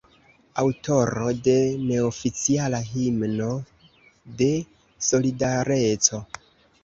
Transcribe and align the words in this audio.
Aŭtoro 0.59 1.27
de 1.47 1.53
neoficiala 1.89 2.79
himno 2.93 3.49
de 4.41 4.47
"Solidareco". 5.09 6.23